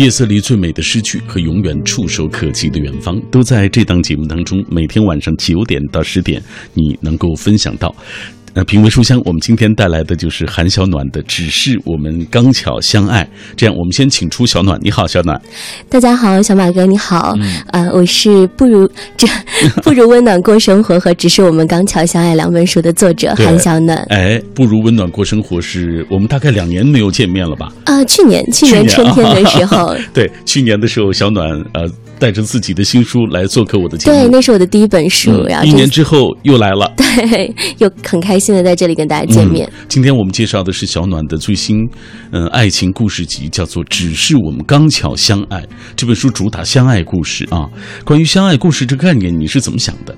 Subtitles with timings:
[0.00, 4.64] 夜色里最美的诗句和永远触手可及的远方，都在这档节目当中。
[4.70, 6.40] 每天晚上九点到十点，
[6.72, 7.92] 你能够分享到。
[8.54, 13.22] 呃，品味书香，我们今天带来的就是韩小暖的《只是我们刚巧相爱》。
[13.56, 14.78] 这样，我们先请出小暖。
[14.82, 15.40] 你好，小暖。
[15.88, 17.36] 大家好，小马哥，你好。
[17.72, 19.26] 呃，我是不如这
[19.82, 23.98] 不如温暖过生活和只是我们刚巧相爱两本书的作者韩小暖。
[24.08, 27.72] 哎，不如温暖过生活是我们大概两年没有见面了吧？
[27.84, 29.94] 啊，去年去年春天的时候。
[30.12, 31.88] 对，去年的时候，小暖呃。
[32.18, 35.44] 带着自己的新书来做客我的节目，对，那是我的第一本书。
[35.48, 39.70] 然后一年之后又来了， 对，又很开心的在这里跟大家见面。
[39.88, 41.78] 今天我们介绍的是小暖的最新，
[42.32, 45.60] 嗯，爱情故事集，叫做《只是我们刚巧相爱》。
[45.96, 47.68] 这本书主打相爱故事啊。
[48.04, 50.14] 关于相爱故事这个概念，你是怎么想的？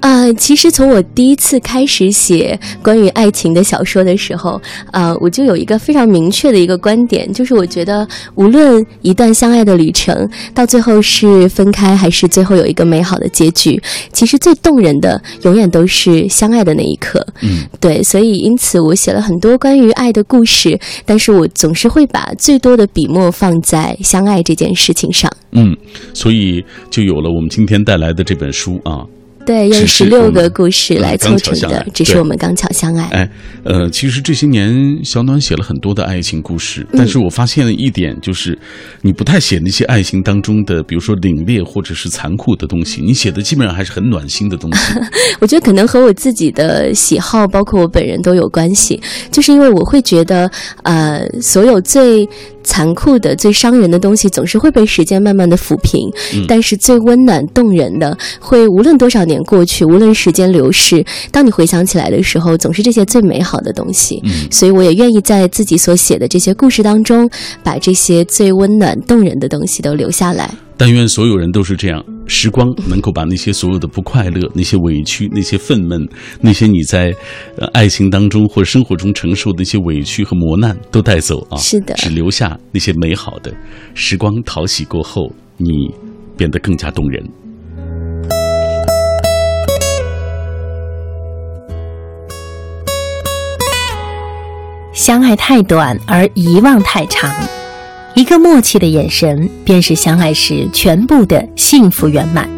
[0.00, 4.60] 呃，其实从我第一次开始写关于爱情的小说的时候，
[4.92, 17.26] 呃，我就有一个非常明确的一个观点，就是我觉得无论一段相爱的旅程到最后是分开，还是最后有一个美好的结局，其实最动人的永远都是相爱的那一刻。
[17.42, 25.28] 嗯，对，所以因此我写了很多关于爱的故事，但是我总是会把最多的笔墨放在相爱这件事情上。
[25.50, 25.76] 嗯，
[26.14, 29.04] 所以就有了我们今天带来的这本书啊。
[29.46, 33.04] 对，用十六个故事来凑成的，只是我们刚巧相爱。
[33.12, 33.30] 哎，
[33.62, 38.58] 呃，其实这些年小暖写了很多的爱情故事，但是我发现了一点，就是
[39.02, 44.94] 你不太写那些爱情当中的，比如说凛冽或者是残酷的东西，你写的基本上还是很暖心的东西。
[45.40, 49.00] 我觉得可能和我自己的喜好，包括我本人都有关系，
[49.30, 50.50] 就是因为我会觉得，
[50.82, 52.28] 呃，所有最。
[52.66, 56.10] 残酷的、最伤人的东西，总是会被时间慢慢的抚平。
[56.46, 64.22] 但是最温暖动人的，会无论多少年过去，无论时间流逝，当你回想起来的时候，总是这些最美好的东西。
[64.50, 67.30] 所以我也愿意在自己所写的这些故事当中，
[67.62, 70.50] 把这些最温暖动人的东西都留下来。
[70.78, 76.06] 但愿所有人都是这样，时光能够把那些所有的不快乐、那些委屈、那些愤懑、
[76.40, 77.14] 那些你在
[77.56, 81.56] 呃爱情当中或生活中承受的那些委屈和磨难都带走啊！
[81.56, 83.50] 是的，只留下那些美好的
[83.94, 84.34] 时光。
[84.44, 85.90] 淘洗过后，你
[86.36, 87.26] 变得更加动人。
[94.92, 97.30] 相爱太短，而遗忘太长。
[98.16, 102.48] 一个默契的眼神，便是相爱时全部的幸福圆满。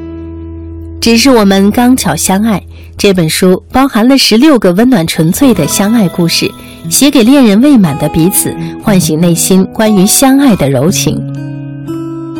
[1.00, 2.62] 只是我们刚巧相爱。
[2.96, 6.48] 这本书包含了十六个温暖纯粹的相爱故事，
[6.88, 8.54] 写给恋人未满的彼此，
[8.84, 11.20] 唤醒内心关于相爱的柔情。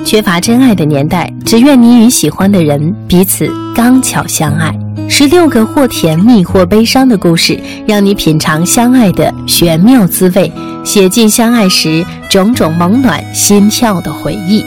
[0.05, 4.73] 缺乏真爱的年代，只愿你与喜欢的人彼此刚巧相爱。
[5.09, 10.53] 十六个或甜蜜或悲伤的故事，让你品尝相爱的玄妙滋味，
[10.85, 14.65] 写尽相爱时种种萌暖心跳的回忆。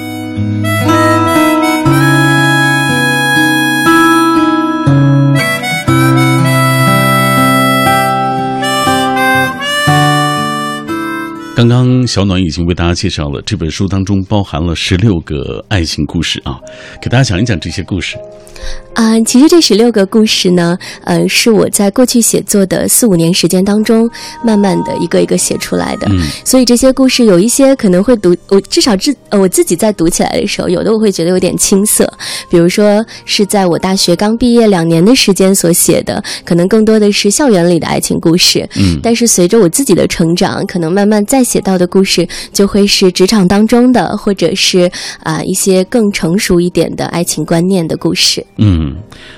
[11.62, 16.60] 刚刚小暖已经为大家介绍了这本书当中包含了十六个爱情故事啊，
[17.00, 18.18] 给大家讲一讲这些故事。
[18.94, 24.10] 啊，其实这十六个故事呢，呃，是我在过去写作的四五年时间当中，
[24.44, 26.08] 慢慢的一个一个写出来的。
[26.10, 32.12] 嗯，所以这些故事有一些可能会读，我至少自呃我自己在读起来的时候，有的我会觉得有点青涩。
[32.50, 38.68] 比如说是在我大学刚毕业两年的时间所写的，可能更多的是校园里的爱情故事。
[38.76, 44.90] 嗯，但是随着我自己的成长，可能慢慢再写到的故事，就会是职场当中的，或者是
[45.22, 48.46] 啊一些更成熟一点的爱情观念的故事。
[48.58, 48.96] 嗯，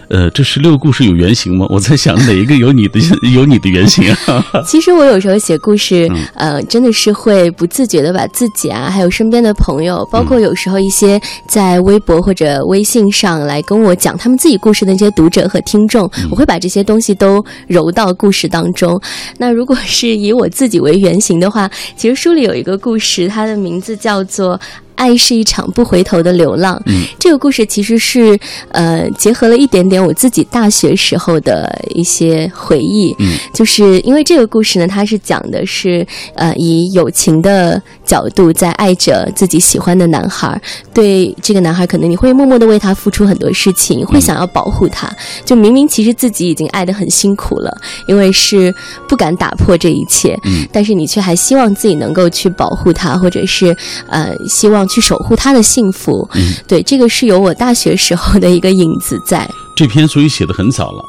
[0.09, 1.65] 呃，这十六个故事有原型吗？
[1.73, 2.99] 我在想哪一个有你的
[3.33, 4.45] 有你的原型啊？
[4.67, 19.01] 其实我有时候写故事，呃，真的是会不自觉的把自己啊，还有身边的朋友，包括有时候一些在微博或者微信上来跟我讲他们自己故事的那些读者和听众，我会把这些东西都揉到故事当中。
[19.39, 21.69] 那如果是以我自己为原型的话，
[22.03, 24.59] 其实书里有一个故事，它的名字叫做。
[25.03, 26.81] 爱是一场不回头的流浪。
[26.85, 28.39] 嗯，这个故事其实是
[28.69, 33.13] 呃结合了一点点我自己大学时候的一些回忆。
[33.19, 40.61] 嗯，就是因为这个故事呢，它是讲的是呃以友情的角度在爱着自己喜欢的男孩。
[40.93, 45.11] 对这个男孩，可能你会默默的为他付出很多事情，会想要保护他。
[45.43, 47.77] 就明明其实自己已经爱得很辛苦了，
[48.07, 48.73] 因为是
[49.09, 50.39] 不敢打破这一切。
[50.45, 53.75] 嗯，但是你却还希望自己能够去保护他，或者是
[54.07, 54.87] 呃希望。
[54.93, 59.49] 去守护他的幸福，嗯，对，这个是有我大学时候的一个影子在。
[59.75, 61.03] 这篇所以写的很早了，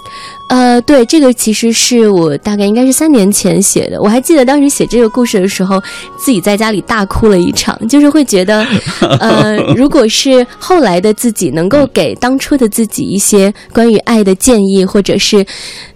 [0.49, 4.01] 呃，对，这个其实是我大概应该是三年前写的。
[4.01, 5.81] 我还记得当时写这个故事的时候，
[6.19, 8.65] 自己在家里大哭了一场，就是会觉得，
[9.19, 15.45] 呃，如果是后来的自己能够给当初的自己一些关于爱的建议，或者是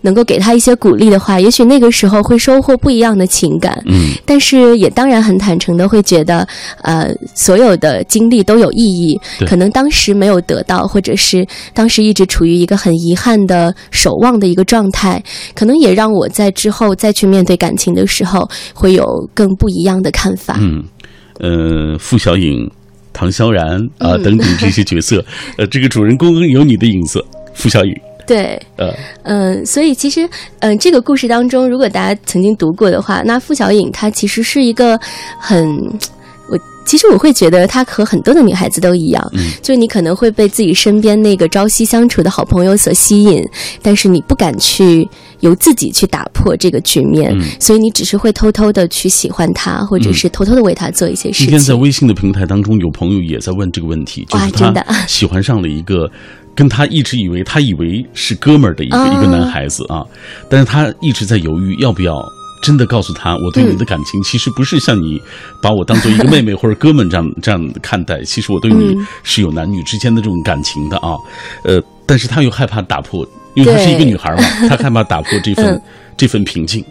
[0.00, 3.80] 能够给他一些鼓励的话，也许那个时候会收获不一样的情感。
[3.86, 6.46] 嗯，但是也当然很坦诚的会觉得，
[6.82, 9.20] 呃，所有的经历都有意义。
[9.46, 15.22] 可能当时没有得到，或者是当时一直处于一个很遗憾的守望的一个状态，
[15.54, 19.04] 可能也让我在之后再去面对感情的时候，会有
[19.34, 20.56] 更不一样的看法。
[20.60, 20.84] 嗯，
[21.40, 22.70] 呃，付小颖、
[23.12, 25.24] 唐萧然啊等等这些角色，
[25.58, 27.24] 呃，这个主人公有你的影子，
[27.54, 27.92] 付小颖。
[28.26, 30.28] 对，呃，嗯，所以其实，
[30.60, 34.98] 嗯，这个故事当中，如果大家曾经读过的话，那付小颖她其实是一个
[35.40, 35.66] 很。
[36.88, 43.46] 其实我会觉得他和很多的女孩子都一样，就你可能会被自己身边那个朝夕相处的好朋友所吸引，
[43.82, 45.06] 但是你不敢去
[45.40, 51.48] 由自己去打破这个局面，所以你只是会偷偷的去喜欢他，或者是偷偷的为他做一些事情。
[51.48, 54.72] 今天在微信的平台当中，有朋友也在问这个问题，就是他
[55.06, 56.10] 喜欢上了一个
[56.54, 60.02] 跟他一直以为他以为是哥们儿的一个一个男孩子啊，
[60.48, 62.14] 但是他一直在犹豫要不要。
[62.60, 65.20] 真的告诉他，我对你的感情其实不是像你
[65.62, 71.16] 把我当做一个妹妹或者哥们这样这样看待，其实我对你是有男女之间的这种感情的啊，
[71.64, 75.82] 呃，但是他又害怕打破，因为她是一个女孩嘛， 她害怕打破这份
[76.16, 76.84] 这份平静。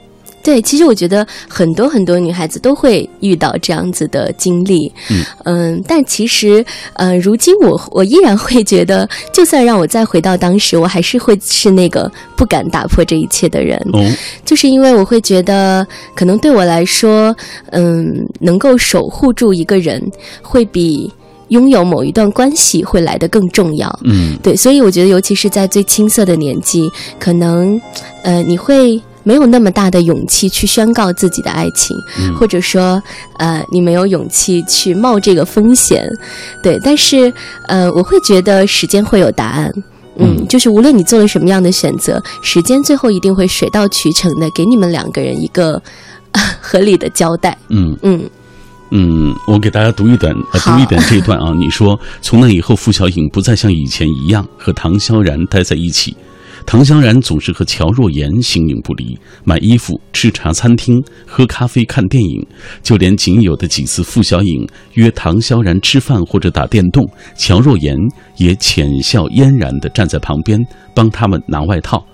[0.48, 5.26] 对，其实我觉得很多很多女孩子都会遇到这样子的经历，嗯。
[5.44, 6.64] 嗯，但其实，
[6.94, 14.00] 呃，如今我我依然会觉得，就算让我再回到当时，我还是会是那个不敢打破这一切的人，哦，
[14.46, 15.86] 就是因为我会觉得，
[16.16, 17.36] 可能对我来说，
[17.72, 20.02] 嗯，能够守护住一个人，
[20.42, 21.12] 会比
[21.50, 26.90] 拥有某一段关系会来得更重要，嗯，对，所以我觉得，尤其是在最青涩的年纪，
[27.20, 27.78] 可能，
[28.24, 29.02] 呃，你会。
[29.28, 31.98] 没有那么大的勇气去宣告自己的爱情，
[32.40, 33.04] 或者说，
[33.40, 36.08] 呃，你没有勇气去冒这个风险，
[36.64, 36.80] 对。
[36.82, 37.34] 但是，
[37.68, 39.70] 呃，我会觉得时间会有答案，
[40.18, 45.82] 嗯，就是无论你做了什么样的选择，时间最后一定会水到渠成的给你们两个人一个
[46.62, 47.58] 合理的交代。
[47.68, 48.30] 嗯嗯
[48.92, 51.54] 嗯，我给大家读一段，呃读一点这一段啊。
[51.54, 56.16] 你说，从那以后，付小颖不再像以前一样和唐萧然待在一起。
[56.68, 62.46] 唐香然总是和乔若言形影不离，买衣服、吃茶餐厅、喝咖啡、看电影，
[62.84, 67.96] 就连仅有的几次付小颖约唐萧然吃饭或者打电动，乔若言
[68.36, 70.60] 也浅笑嫣然地站在旁边
[70.94, 72.06] 帮他们拿外套。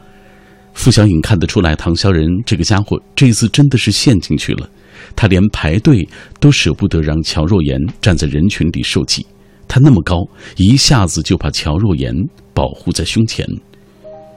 [0.75, 4.69] 付小颖看得出来，唐萧然这个家伙这次真的是陷进去了，
[5.15, 6.07] 他连排队
[6.39, 9.25] 都舍不得让乔若言站在人群里受挤，
[9.67, 10.17] 他那么高，
[10.57, 12.13] 一下子就把乔若言
[12.53, 13.43] 保护在胸前。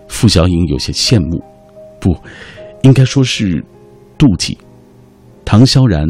[0.08, 1.42] 付小颖有些羡慕，
[2.00, 2.16] 不，
[2.82, 3.64] 应该说是
[4.18, 4.56] 妒忌。
[5.44, 6.06] 唐萧然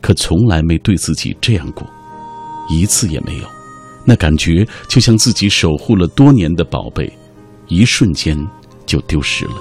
[0.00, 1.86] 可从来没对自己这样过，
[2.68, 3.44] 一次也没有。
[4.04, 7.12] 那感觉就像自己守护了多年的宝贝，
[7.68, 8.36] 一瞬间
[8.86, 9.54] 就丢失了。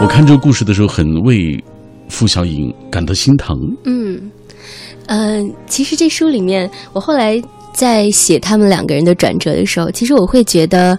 [0.00, 1.62] 我看这个故事的时候，很为
[2.08, 3.56] 付小颖感到心疼。
[3.84, 4.30] 嗯，
[5.06, 7.42] 呃，其实这书里面，我后来。
[7.74, 10.96] 在写他们两个人的转折的时候，其实我会觉得，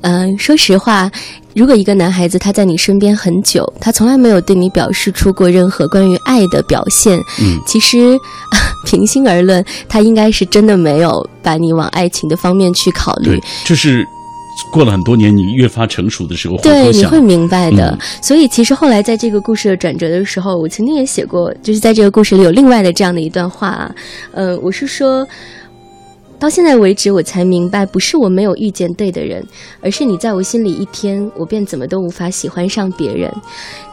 [0.00, 1.10] 嗯，说实话，
[1.54, 8.18] 如果一个男孩子他在你身边很久，他从来没有对你表示出过任何关于爱的表现，嗯，其实
[8.84, 13.30] 平心而论，他应该是真的没有把你往爱情的方面去考虑。
[13.30, 14.04] 对，就是
[14.72, 17.96] 过了很多年，你越发成熟的时候，对，你会明白的。
[18.20, 23.88] 所以，其实后来在这个故事的转折的时候，我曾经也写过，就是在这个故事里有另外的这样的一段话，
[24.32, 25.24] 嗯，我是说。
[26.38, 29.44] 到现在为止，我才明白，不是我没有遇见对的人，
[29.80, 33.32] 而是你在我心里一天，我便怎么都无法喜欢上别人。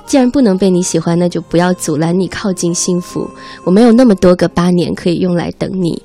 [0.06, 3.30] 既然不能被你喜欢，那就不要阻拦你靠近幸福。
[3.64, 6.02] 我没有那么多个八年可以用来等你。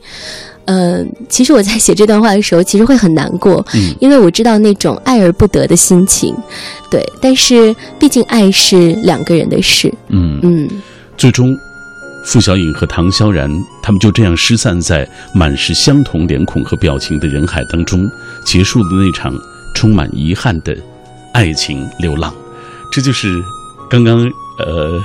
[0.67, 3.67] 嗯，其实我在写这段话的时候，其实会很难过，
[3.99, 6.33] 因为我知道那种爱而不得的心情。
[6.89, 9.93] 对，但是毕竟爱是两个人的事。
[10.09, 10.69] 嗯嗯，
[11.17, 11.53] 最终。
[12.31, 13.51] 付小颖和唐萧然，
[13.83, 18.07] 他们就这样失散在满是相同脸孔和表情的人海当中，
[18.45, 19.35] 结束了那场
[19.75, 20.77] 充满遗憾的
[21.33, 22.33] 爱情流浪。
[22.93, 23.43] 这就是
[23.89, 24.31] 刚刚。
[24.59, 25.01] 呃，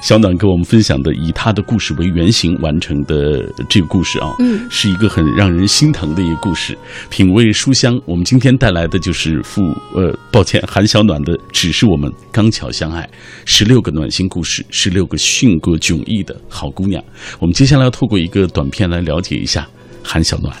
[0.00, 6.76] 小暖跟我们分享的以他的故事为原型完成的这个故事啊，嗯，是一个很让人心疼的一个故事。
[7.10, 9.60] 品味书香，我们今天带来的就是付
[9.94, 13.02] 呃，抱歉，韩小暖的《只是我们刚巧相爱》，
[13.44, 17.02] 十六个暖心故事，十六个性格迥异的好姑娘。
[17.38, 19.66] 我们接下来要透过一个短片来了解一下
[20.02, 20.54] 韩小暖。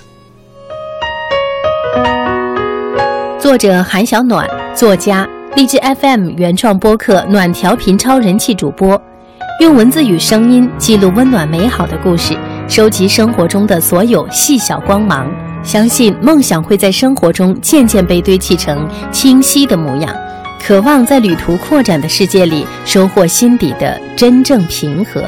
[3.40, 4.48] 作者韩小暖。
[4.74, 5.24] 作家，
[5.56, 9.00] 荔枝 FM 原创播客暖调频超人气主播，
[9.60, 12.36] 用文字与声音记录温暖美好的故事，
[12.68, 15.30] 收集生活中的所有细小光芒。
[15.62, 20.12] 相信梦想会在生活中渐渐被堆砌成清晰的模样，
[20.60, 25.22] 渴望在旅途扩展的世界里收获心底的真正平和。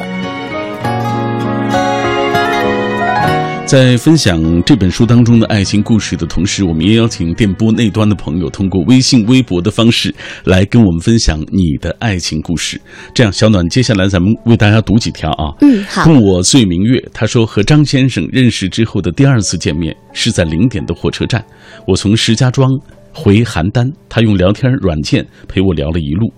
[3.67, 12.79] 在分享这本书当中的爱情故事的同时，我们也邀请电波那端的朋友通过微信、微博的方式来跟我们分享你的爱情故事。
[13.13, 15.51] 这样，小暖，接下来咱们为大家读几条啊。
[15.59, 16.05] 嗯，好。
[16.05, 21.43] 共我醉明月，他说和张先生认识之后的第二次见面是在零点的火车站，
[21.85, 22.71] 我从石家庄
[23.11, 26.31] 回邯郸，他用聊天软件陪我聊了一路。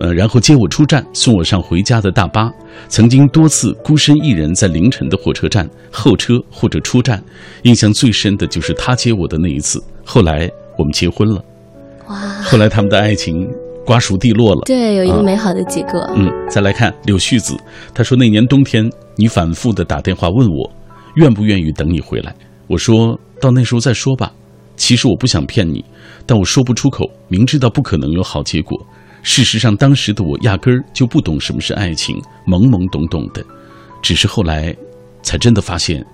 [0.00, 2.50] 呃，然后接我出站，送我上回家的大巴。
[2.88, 7.22] 曾经多次孤身一人在凌晨的火车站候车或者出站，
[7.64, 9.82] 印象最深的就是他接我的那一次。
[10.02, 11.44] 后来我们结婚了，
[12.08, 12.16] 哇！
[12.42, 13.46] 后来他们的爱情
[13.84, 16.00] 瓜熟蒂落了，对，有一个美好的结果。
[16.16, 17.54] 嗯，再来看柳絮子，
[17.92, 20.72] 他说那年冬天你反复的打电话问我，
[21.16, 22.34] 愿不愿意等你回来。
[22.68, 24.32] 我说到那时候再说吧。
[24.76, 25.84] 其实我不想骗你，
[26.24, 28.80] 但我说不出口，明知道不可能有好结果。
[29.22, 33.44] 事实上，当时的我压根儿就不懂什么是爱情，懵懵懂懂的。
[34.02, 34.74] 只是后来，
[35.22, 36.04] 才真的发现，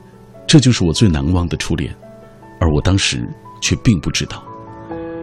[0.46, 1.94] 这就是我最难忘的初恋，
[2.60, 3.28] 而我当时
[3.60, 4.42] 却并不知道，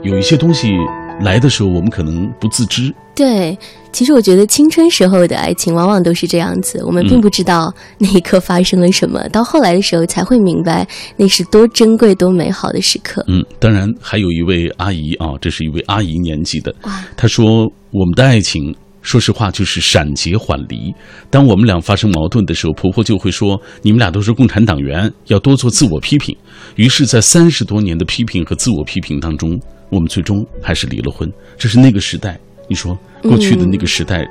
[0.01, 0.77] 有一些东西。
[1.21, 2.93] 来的时候，我们可能不自知。
[3.15, 3.57] 对，
[3.91, 13.23] 其实我觉得青春时候的爱情往往都是这样子，我们并不知道那一刻发生了什么，到后来的时候才会明白那是多珍贵、多美好的时刻。
[13.27, 16.73] 嗯，当然还有一位阿姨啊，这是一位阿姨年纪的，
[17.15, 18.75] 她说我们的爱情。
[19.03, 20.91] 说实话，就是闪结缓离。
[21.29, 26.35] 当我们俩发生矛盾的时候，婆婆就会说：“你们俩都是共产党员，要多做自我批评。”
[26.75, 31.31] 于是，在三十多年的批评和自我批评当中，我们最终还是离了婚。
[31.57, 34.25] 这是那个时代，你说过去的那个时代，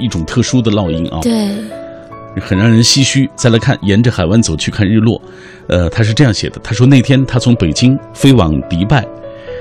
[0.00, 1.30] 一种特殊的烙印啊，对，
[2.40, 3.28] 很让人唏嘘。
[3.36, 5.20] 再来看，沿着海湾走去看日落，
[5.68, 9.06] 呃，他是这样写的：他说那天他从北京飞往迪拜，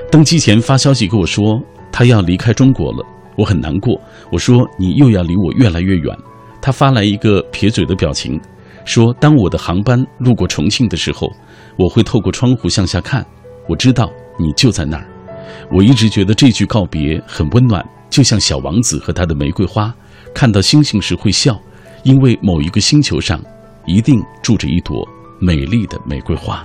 [0.09, 1.61] 登机前发消息跟我说，
[1.91, 3.05] 他要离开中国了。
[3.41, 3.99] 我很难过，
[4.31, 6.15] 我说你又要离我越来越远。
[6.61, 8.39] 他发来一个撇嘴的表情，
[8.85, 11.27] 说当我的航班路过重庆的时候，
[11.75, 13.25] 我会透过窗户向下看，
[13.67, 15.07] 我知道你就在那儿。
[15.71, 19.91] 我一直觉得这句告别很温暖，就像小王子和他的玫瑰花，
[20.35, 21.59] 看到星星时会笑，
[22.03, 23.43] 因为某一个星球上
[23.87, 25.03] 一定住着一朵
[25.39, 26.63] 美丽的玫瑰花。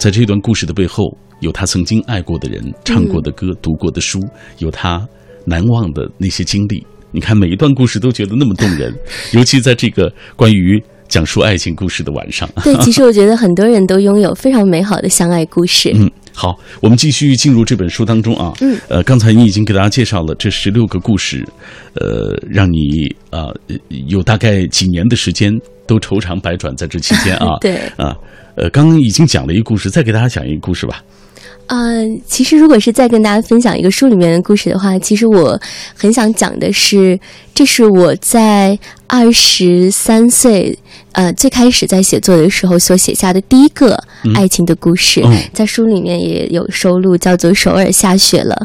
[0.00, 1.16] 在这段故事的背后。
[1.40, 4.20] 有他曾经爱过的人，唱过的歌，读过的书，
[4.58, 5.06] 有他
[5.46, 6.84] 难忘的那些经历。
[7.10, 8.92] 你看，每一段故事都觉得那么动人，
[9.32, 12.48] 尤其在这个关于讲述爱情故事的晚上。
[12.64, 15.92] 对，其实我觉得很多人都拥有非常美好的相爱故事。
[15.94, 18.52] 嗯，好，我们继续进入这本书当中啊。
[18.62, 21.46] 嗯，呃，刚才你已经给大家介绍了这十六个故事，
[21.94, 23.46] 呃，让你啊
[24.08, 25.52] 有大概几年的时间
[25.86, 27.58] 都愁肠百转在这期间啊。
[27.62, 28.16] 对啊，
[28.56, 31.00] 呃，刚刚已经讲了一个故事，再给大家讲一个故事吧。
[31.66, 35.58] 嗯，其实如果是再跟大家分享一个书里面的故事的话，其实我
[35.94, 37.18] 很想讲的是，
[37.54, 40.78] 这是我在二十三岁。
[41.12, 43.96] 呃，最开始在写作的时候所写下的第一个
[44.34, 48.56] 爱情的故事，在书里面也有收录，叫做《首尔下雪了》。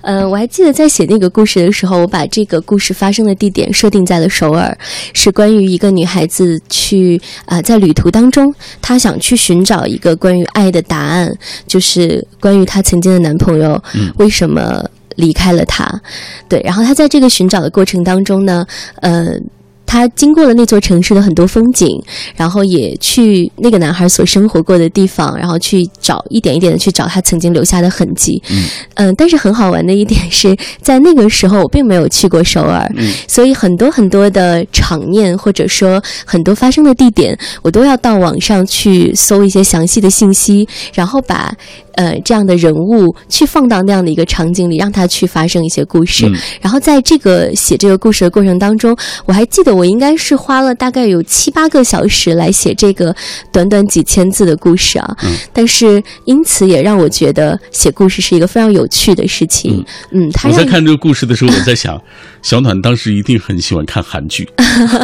[0.00, 4.74] 呃，我还记得在写那个故事的时候，我把这个故事发生的地点设定在了首尔，
[5.12, 11.30] 是关于一个女孩子去啊，在旅途当中，她想去寻找一个关于爱的答案，
[11.66, 13.78] 就是关于她曾经的男朋友
[14.16, 14.82] 为什么
[15.16, 15.86] 离开了她。
[16.48, 18.64] 对，然后她在这个寻找的过程当中呢，
[19.02, 19.38] 呃。
[19.90, 22.00] 他经过了那座城市的很多风景，
[22.36, 28.40] 然后也去那个男孩所生活过的地方，然后去找一点一点的去找他曾经留下的痕迹。
[28.50, 32.88] 嗯，嗯，但是很好玩的一点是在那个时候我并没有去过首尔，
[33.26, 41.52] 所以很多很多的场面或者说很多发生的地点，我都要到网上去搜一些详细的信息，然后把。
[41.94, 46.24] 呃，这样的人物去放到那样的一个场景里，让他去发生一些故事。
[46.60, 53.14] 然后在这个写这个故事的过程当中，我还记得我应该是花了大概有七八个小时来写这个
[53.52, 55.16] 短短几千字的故事啊。
[55.52, 59.84] 但是因此也让我觉得写故事是一个非常有趣的事情。
[60.12, 62.00] 嗯，我在看这个故事的时候，我在想，
[62.40, 64.48] 小暖当时一定很喜欢看韩剧。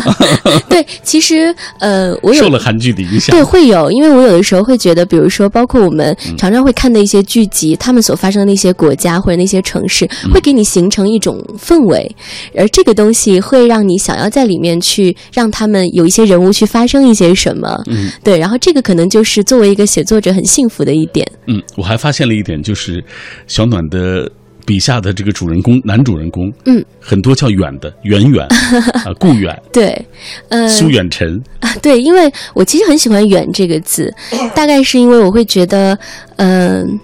[0.71, 3.35] 对，其实呃，我有受了韩剧的影响。
[3.35, 6.73] 对，会有，因为我有的时候会觉得，比如说，包括我们常常会。
[6.77, 12.15] 看的一些剧集，他们所发生的那些国家或者那些城市，会给你形成一种氛围，
[12.55, 17.83] 而这个东西会让你想要在里面去让他们有一些人物去发生一些什么。
[17.87, 21.27] 嗯，对，然后这个可能就是作为一个写作者很幸福的一点。
[21.47, 23.05] 嗯，我还发现了一点，就是
[23.47, 24.31] 小暖的
[24.65, 28.45] 笔下的这个主人公，男主人公，嗯，很多叫远的，远远
[29.05, 30.07] 啊，顾远、对，
[30.49, 34.13] 呃，苏远辰，啊，对，因为我其实很喜欢“远”这个字，
[34.57, 35.97] 大概是因为我会觉得，
[36.37, 36.99] 嗯、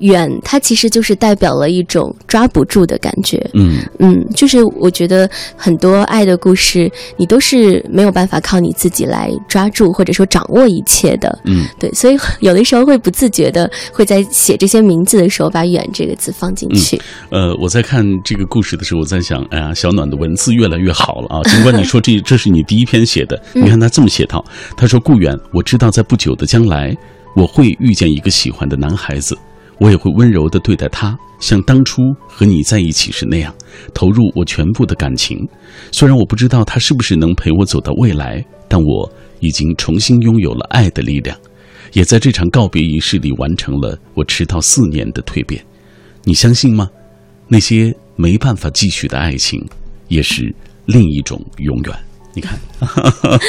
[0.00, 3.38] 远，它其实就是代表了一种抓不住的感觉。
[3.54, 11.38] 嗯嗯，就是我觉得很多爱的故事，你都是没有办法靠你自己来抓住或者说掌握一切的。
[11.44, 17.00] 嗯，对，所以有的时候会不自觉的会在写这些名字的时候把“远”这个字放进去。
[17.30, 21.42] 呃，我在看这个故事的时候，我在想，哎呀，小暖的文字越来越好了啊！
[21.44, 24.44] 尽管你说这 这是你第一篇写的，你看他这么写道，
[24.76, 26.96] 他说：“顾远，我知道在不久的将来，
[27.36, 29.36] 我会遇见一个喜欢的男孩子，
[29.80, 33.52] 我也会温柔地对待他，像当初和你在一起时那样，
[33.94, 35.38] 投入我全部的感情。
[35.90, 39.10] 虽然我不知道他是不是能陪我走到未来，但我
[39.40, 41.34] 已经重新拥有了爱的力量，
[41.94, 45.64] 也在这场告别仪式里完成了我迟到四年的蜕变。
[46.24, 46.90] 你相信吗？
[47.48, 49.66] 那些没办法继续的爱情，
[50.08, 51.94] 也是另一种永远。
[52.34, 52.60] 你看，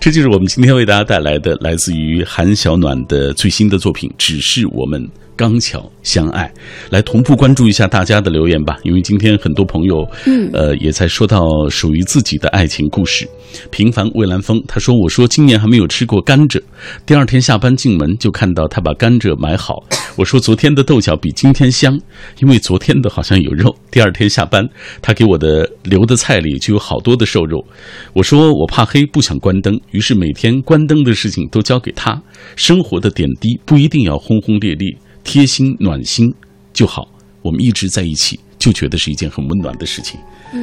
[0.00, 5.06] 这就是我们今天为大家带来的来自于韩小暖的最新的作品《只是我们
[5.36, 6.46] 刚巧相爱》。
[6.90, 13.28] 来同步关注一下大家的留言吧，因为今天很多朋友，嗯呃，也在说到属于自己的爱情故事。
[13.70, 16.60] 平凡蔚蓝风，他说：“我说今年还没有吃过甘蔗，
[17.04, 19.74] 第二天下班进门就看到他把甘蔗买好。
[20.16, 21.98] 我说昨天的豆角比今天香，
[22.40, 23.74] 因为昨天的好像有肉。
[23.90, 24.66] 第二天下班，
[25.02, 27.62] 他给我的留的菜里就有好多的瘦肉。
[28.14, 32.20] 我说我怕黑，不想关灯，于是每天关灯的事情都交给他。
[32.56, 36.32] 生活的点滴不一定要轰轰烈烈，贴心暖心
[36.72, 37.08] 就好。
[37.42, 40.18] 我们一直在一起，就觉得是一件很温暖的事情。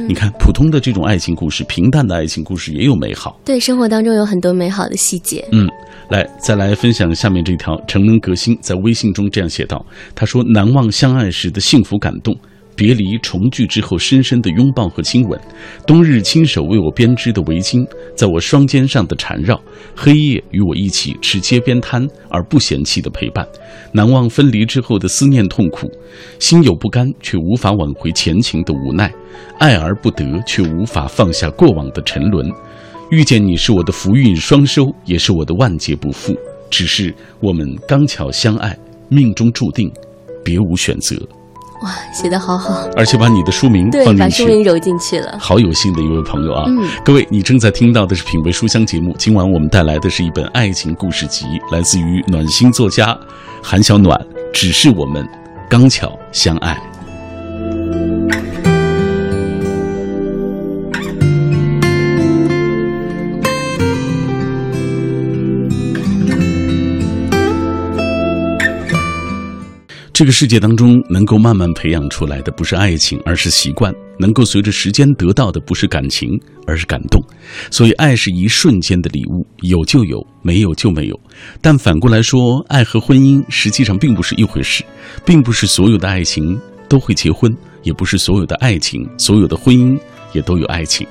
[0.08, 3.40] 你看，普通的这种爱情故事，平淡的爱情故事也有美好。
[3.44, 5.44] 对，生活当中有很多美好的细节。
[5.50, 5.68] 嗯，
[6.10, 7.76] 来，再来分享下面这条。
[7.88, 12.34] 城门革新在微信中这样写道：“他说，难忘相爱时的幸福感动，
[12.80, 15.38] 别离重聚之后深深的拥抱和亲吻，
[15.86, 19.60] 冬日亲手为我编织的围巾在我双肩上的缠绕，
[19.94, 23.46] 黑夜与我一起吃街边摊而不嫌弃的陪伴，
[23.92, 25.90] 难忘分离之后的思念痛苦，
[26.38, 29.12] 心有不甘却无法挽回前情的无奈，
[29.58, 32.50] 爱而不得却无法放下过往的沉沦。”
[33.12, 36.34] 遇见你是我的福运双收，也是我的万劫不复。
[36.70, 38.74] 只是我们刚巧相爱，
[39.10, 39.92] 命中注定，
[40.42, 41.16] 别无选择。
[41.80, 45.36] 哇，写的好好，而且把你的书名对，放进去，把书名揉进去了。
[45.38, 46.64] 好有幸的一位朋友啊！
[46.68, 49.14] 嗯各位，你正在听到的是品味书香节目。
[49.18, 53.18] 今晚我们带来的是一本爱情故事集，来自于暖心作家
[53.62, 54.20] 韩小暖。
[54.52, 55.26] 只是我们
[55.68, 56.89] 刚巧相爱。
[70.20, 77.18] 这个世界当中，能够慢慢培养出来的不是爱情，而是习惯；能够随着时间得到的不是感情，而是感动。
[77.70, 81.18] 所以，爱是一瞬间的礼物，有就有，没有就没有。
[81.62, 84.84] 但反过来说，爱和婚姻实际上并不是一回事，
[85.24, 87.50] 并不是所有的爱情都会结婚，
[87.82, 89.98] 也不是所有的爱情、所有的婚姻
[90.34, 91.06] 也都有爱情。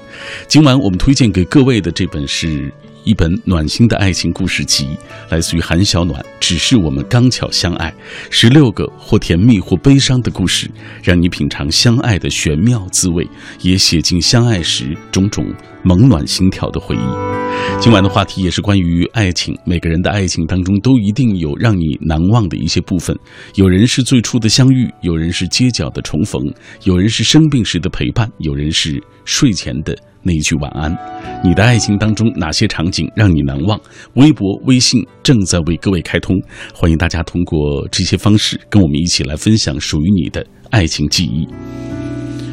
[0.48, 2.72] 今晚我们推荐给各位的这本是。
[3.04, 4.88] 一本暖心的爱情故事集，
[5.30, 6.24] 来自于韩小暖。
[6.40, 7.94] 只是我们刚巧相爱，
[8.30, 10.70] 十六个或甜蜜或悲伤的故事，
[11.04, 13.28] 让你品尝相爱的玄妙滋味，
[13.62, 15.46] 也写进相爱时种种
[15.84, 17.80] 猛暖心跳的回忆。
[17.80, 23.16] 今晚的话题也是关于爱情，每个人的爱情当中都一定有让你难忘的一些部分。
[23.56, 26.42] 有人是最初的相遇，有人是街角的重逢，
[26.84, 29.96] 有人是生病时的陪伴，有人是睡前的。
[30.22, 30.96] 那一句晚安，
[31.44, 33.80] 你的爱情当中哪些场景让你难忘？
[34.16, 36.36] 微博、微信正在为各位开通，
[36.74, 41.48] 欢迎大家通过这些方式跟我们一起来分享属于你的爱情记忆。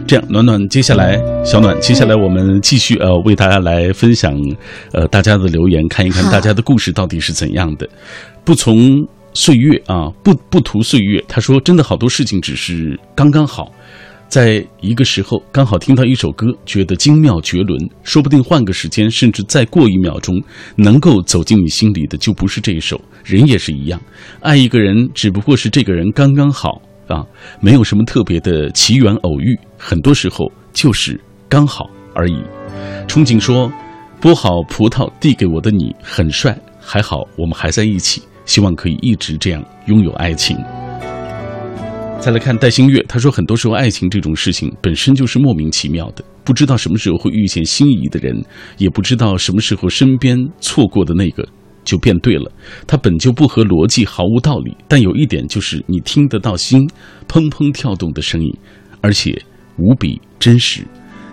[0.06, 4.32] 这样，暖暖，接下来小暖，接下来我们继续呃为大家来分享
[4.92, 7.88] 呃大家的留言，看一看大家的故事到底是怎样的。
[8.44, 11.20] 不从岁月啊，不不图岁月。
[11.26, 13.72] 他说，真的好多事情只是刚刚好。
[14.28, 20.34] 在一个时候，刚好听到一首歌，觉得精妙绝伦，说不定换个时间，甚至再过一秒钟，
[20.74, 23.00] 能够走进你心里的就不是这一首。
[23.24, 24.00] 人也是一样，
[24.40, 27.24] 爱一个人只不过是这个人刚刚好啊，
[27.60, 32.36] 没有什么特别的奇缘偶遇，很多时候就是刚好而已。
[33.08, 33.72] 憧憬说，
[34.20, 40.56] 剥好葡萄递给我的你很帅，还好我们还在一起，希望可以一直这样拥有爱情。
[42.18, 48.34] 再来看戴星月，他说：“很多时候，爱情这种事情本身就是莫名其妙的，不知道什么时候会遇见心仪的人，
[48.78, 51.46] 也不知道什么时候身边错过的那个
[51.84, 52.50] 就变对了。
[52.84, 54.76] 它本就不合逻辑，毫无道理。
[54.88, 56.88] 但有一点就是，你听得到心
[57.28, 58.52] 砰砰跳动的声音，
[59.00, 59.40] 而且
[59.78, 60.84] 无比真实。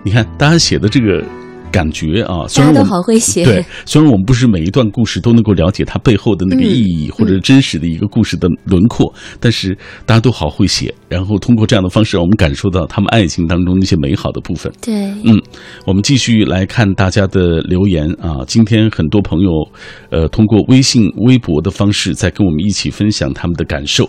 [0.03, 1.42] 你看，大家写的这个。
[1.73, 3.43] 感觉啊，虽然大家都好会写。
[3.43, 10.93] 对，虽然我们不是每一段故事都能够了解它背后的那个意义，或者真实的一个故事的轮廓，但是大家都好会写。
[11.09, 14.71] 然后通过这样的方式，让我们感受到他们爱情当中那些美好的部分。
[14.81, 15.41] 对，嗯，
[15.87, 18.45] 我们继续来看大家的留言啊。
[18.47, 19.49] 今天很多朋友，
[20.11, 24.07] 呃，通过微信、微博的方式在跟我们一起分享他们的感受。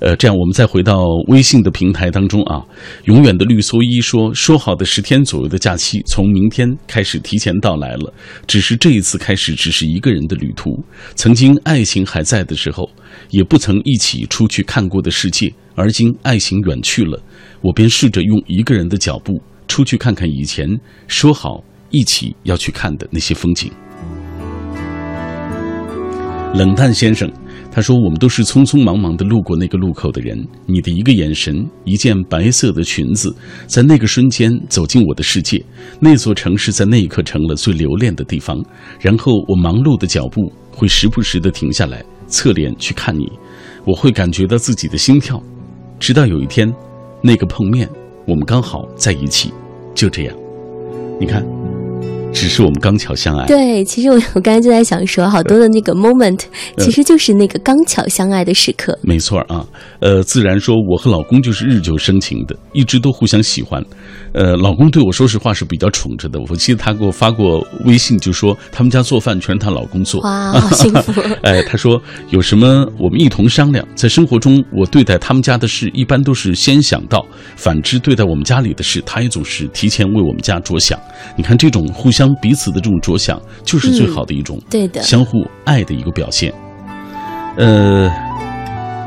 [0.00, 2.60] 呃，这样我们再回到微信的平台当中啊。
[3.04, 8.12] 永远的绿蓑衣说：“说好的十天左右的假期，从明天开始。”是提前到来了，
[8.48, 10.84] 只是这一次开始只是一个人的旅途。
[11.14, 12.90] 曾经爱情还在的时候，
[13.30, 17.22] 也不曾一起出去看过的世界，而今爱情远去了，
[17.60, 20.68] 我便试着用一个人的脚步出去看看以前
[21.06, 23.70] 说好一起要去看的那些风景。
[26.54, 27.30] 冷淡先生。
[27.76, 33.36] 他说：“我们都是匆匆忙忙的路过那个路口的人，你的一个眼神，一件白色的裙子，
[33.66, 35.62] 在那个瞬间走进我的世界。
[36.00, 38.64] 那座城市在那一刻成了最留恋的地方。
[38.98, 43.30] 然后我忙碌的脚步会时不时的停下来，侧脸去看你，
[43.84, 45.38] 我会感觉到自己的心跳。
[46.00, 46.74] 直到有一天，
[47.22, 47.86] 那个碰面，
[48.26, 49.52] 我们刚好在一起，
[49.94, 50.34] 就这样。
[51.20, 51.46] 你看。”
[52.36, 53.46] 只是我们刚巧相爱。
[53.46, 56.42] 对，其实我我刚才就在想说，好多的那个 moment，
[56.76, 58.96] 其实就是那个刚巧相爱的时刻。
[59.02, 59.66] 没错啊，
[60.00, 63.82] 呃，自然说，我和老公就是日久生情的，一直都互相喜欢。
[64.36, 66.38] 呃，老公对我说实话是比较宠着的。
[66.50, 70.20] 我记得他给我发过微信，就说他们家做饭全是他老公做。
[70.20, 71.22] 哇， 好幸福！
[71.42, 73.82] 哎，他说有什么我们一同商量。
[73.94, 77.20] 在生活中，我对待他们家的事一般都是先想到；
[77.56, 81.00] 反之，对待我们家里的事，他也总是提前为我们家着想。
[81.34, 82.26] 你看，这种互相。
[82.42, 86.52] 彼此的这种着想，就是最好的一种对的相互爱的一个表现。
[87.56, 88.10] 呃，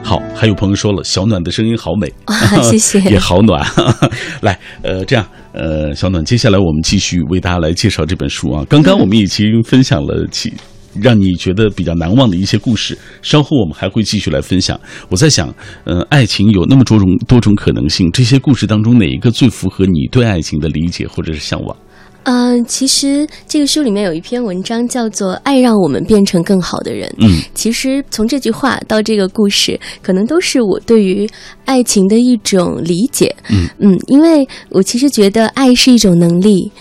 [0.04, 2.12] 好，还有朋友说了，小暖的声音好美，
[2.64, 3.64] 谢谢， 也好暖。
[4.42, 8.66] 来，呃，这样，呃，小暖，接下来我们继续为大家来介绍这本书啊。
[8.68, 10.52] 刚刚我们已经分享了起
[11.00, 14.80] 让你觉得比较难忘的一些故事，稍后我们还会继续来分享。
[15.10, 21.76] 我在想，呃，爱情有那么多种多种可能性，这些故事当中哪一个最符合你对爱情的理解或者是向往？
[22.24, 27.10] 嗯，其实这个书里面有一篇文章叫做《爱让我们变成更好的人》。
[27.20, 31.28] 嗯，其实从这句话到这个故事，可能都是我对于
[31.66, 33.36] 爱情的一种理解。
[33.50, 36.72] 嗯嗯，因为我其实觉得爱是一种能力，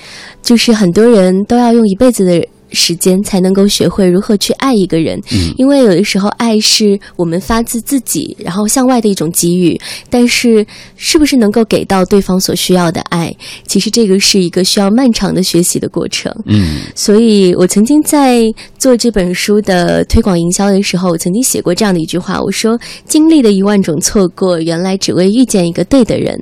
[0.42, 2.46] 就是很多人都要用一辈子的。
[2.70, 9.78] 时间才能够学会如何去爱一个人，嗯，因为有的时候爱是我们发自自己，然后向外的一种给予，
[10.10, 13.34] 但是是不是能够给到对方所需要的爱，
[13.66, 18.42] 其实这个是一个需要漫长的学习的过程，嗯，所以我曾经在
[18.78, 26.38] 做这本书的推广营销的时候，我曾经写过这样的一句话，我说经历的一万种错过，原来只为遇见一个对的人，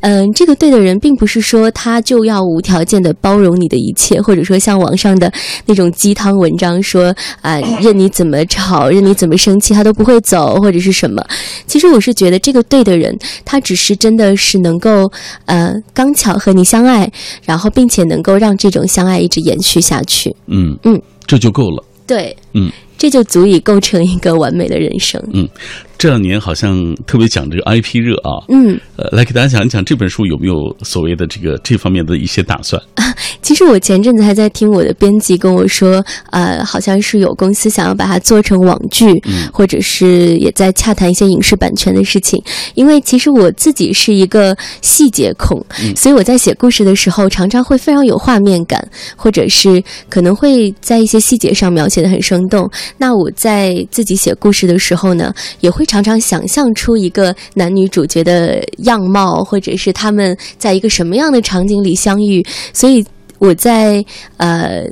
[0.00, 5.32] 嗯，这个对的人并不是说他就要无条件的包容你的一切，或者说像网上的。
[5.66, 11.24] 那种鸡汤文章说啊，任你怎么吵，任你怎么生气，他都不会走，或者是什么。
[11.66, 15.10] 其实我是觉得，这个对的人，他只是真的是能够
[15.46, 17.10] 呃刚巧和你相爱，
[17.44, 20.34] 然后并且能够让这种相爱一直延续下去。
[20.46, 21.84] 嗯嗯，这就够了。
[22.06, 25.22] 对，嗯，这就足以构成一个完美的人生。
[25.32, 25.48] 嗯。
[25.96, 33.02] 这两年好像特别讲这个 IP 热啊，嗯，呃，来给大家讲一讲这本书有没有所谓的这个这方面的一些打算啊？
[33.42, 42.40] 其实我前阵子还在听我的编辑跟我说，呃，好像是有公司想要把它做成网剧，嗯，或者是也在洽谈一些影视版权的事情。
[42.76, 45.60] 因为其实我自己是一个细节控，
[45.96, 52.70] 所以我在写故事的时候常常会非常有画面感，或者是可能会在一些细节上描写的很生动。
[52.96, 55.88] 那我在自己写故事的时候呢，也会。
[55.88, 63.02] 常常想象出一个男女主角的样貌，或者是他们在一个什么样的场景里相遇，所以
[63.38, 64.04] 我在
[64.36, 64.84] 呃，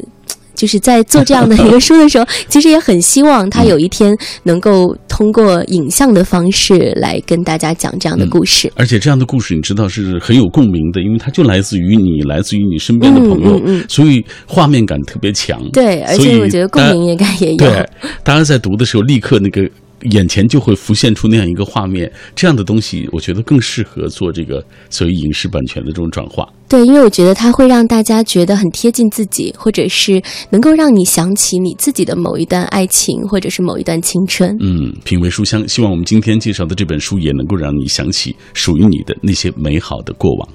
[0.57, 8.73] 就是在做这样的一个书的时候，其实也很希望他有一天能够通过影像的方式来跟大家讲这样的故事。
[8.75, 15.63] 而且这样的故事，你知道是很有共鸣的，因为它就来自于你，来自于你身边的朋友，所以画面感特别强。
[15.73, 17.57] 对，而且我觉得共鸣也感也有。
[17.59, 17.89] 对，
[18.25, 19.69] 大家在读的时候，立刻那个。
[20.03, 26.47] 眼前就会浮现出那样一个画面，这样的东西，我觉得更适合做这个所谓影视版权的这种转化。
[26.69, 34.57] 对，因为我觉得它会让大家觉得很贴近自己，或者是能够让你想起你自己的某一段爱情，或者是某一段青春。
[34.61, 40.49] 嗯，品味书香，希望我们今天介绍的这本书也能够让你想起属于你的那些美好的过往。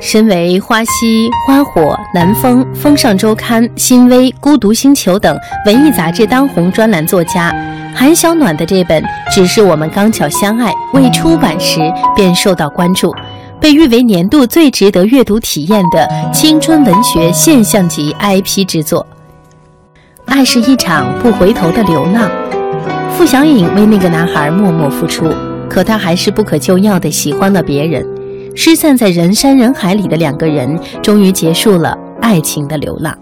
[0.00, 7.54] 身为花溪、花火、南风、风尚周刊、新微、孤独星球等文艺杂志当红专栏作家，
[7.94, 11.80] 韩小暖的这本《只是我们刚巧相爱》未出版时
[12.16, 13.14] 便受到关注，
[13.60, 19.06] 被誉为年度最值得阅读体验的青春文学现象级 IP 之作。
[20.24, 22.30] 爱是一场不回头的流浪，
[23.12, 25.30] 付小颖为那个男孩默默付出，
[25.68, 28.02] 可他还是不可救药地喜欢了别人。
[28.54, 33.16] 失散在人山人海里的两个人，终于结束了爱情的流浪。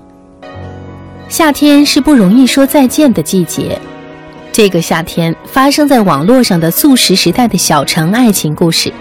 [1.28, 3.78] 夏天是不容易说再见的季节，
[4.50, 8.92] 这个夏天发生在网络上的素食时代的小城爱情故事，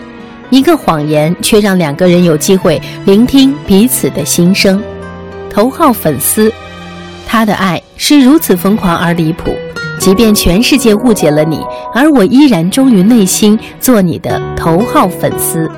[0.50, 4.82] 一个谎言却让两个人有机会聆听彼此的心声。
[5.50, 6.52] 头号粉丝，
[7.26, 9.52] 他的爱是如此疯狂而离谱，
[9.98, 11.62] 即便全世界误解了你，
[11.94, 15.72] 而我依然忠于内心，做你的头号粉丝。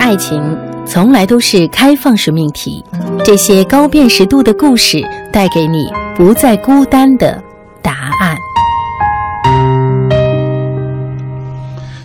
[0.00, 0.42] 爱情
[0.86, 2.82] 从来都是开放式命题，
[3.22, 4.98] 这些高辨识度的故事
[5.30, 5.86] 带给你
[6.16, 7.40] 不再孤单的
[7.82, 8.34] 答案。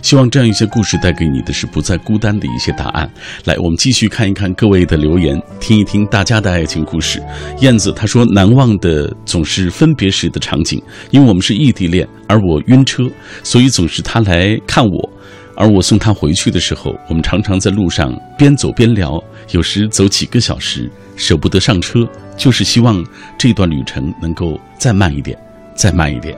[0.02, 3.10] 希望这样一些故事带给你的是不再孤单的一些答案。
[3.46, 7.20] 来，我们继续看一看各位的留言，听一听大家的爱情故事。
[7.60, 10.80] 燕子她说：“难忘的总是分别时的场景，
[11.10, 13.10] 因为我们是异地恋，而我晕车，
[13.42, 15.10] 所以总是他来看我。”
[15.56, 23.02] 而我送他回去的时候，我们常常在路上边走边聊，有时走几个小时，舍不得上车，就是希望
[23.38, 25.36] 这段旅程能够再慢一点，
[25.74, 26.36] 再慢一点。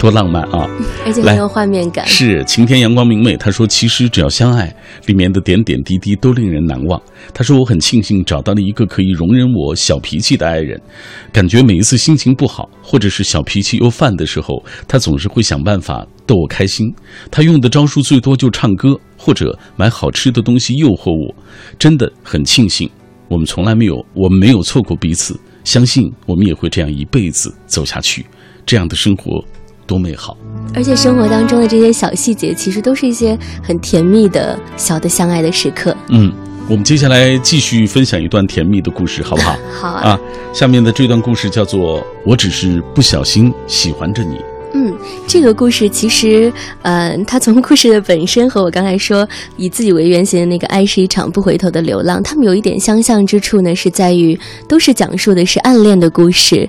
[0.00, 0.66] 多浪漫啊！
[1.04, 2.06] 而且很有画面感。
[2.06, 3.36] 是晴天阳光明媚。
[3.36, 7.00] 他说：“其实只要相爱，里面的点点滴滴都令人难忘。”
[7.34, 10.80] 他说：“我很庆幸找到了一个可以容忍我小脾气的爱人，
[11.30, 16.92] 感觉每一次心情不好或者是小脾气又犯的时候，他总是会想办法逗我开心。
[17.30, 21.34] 他用的招数最多就唱歌或者买好吃的东西诱惑我。
[21.78, 22.88] 真的很庆幸，
[23.28, 25.38] 我们从来没有，我们没有错过彼此。
[25.62, 28.24] 相信我们也会这样一辈子走下去。
[28.64, 29.44] 这样的生活。”
[29.90, 30.36] 多美好！
[30.72, 35.92] 而且生活当中的这些小细节，其实都是一些很甜蜜的小的相爱的时刻。
[36.10, 36.32] 嗯，
[36.68, 39.56] 我们接下来继续分享一段甜蜜的故事，好不好？
[39.80, 40.10] 好啊。
[40.10, 40.20] 啊，
[40.52, 44.36] 下面的这段故事叫做《我只是不小心喜欢着你》。
[44.72, 46.52] 嗯，这个故事其实，
[46.82, 56.68] 嗯，它从故事的本身和我刚才说以自己为原型的那个《爱是一场不回头的流浪》，他们有一点相像之处呢，是在于都是讲述的是暗恋的故事。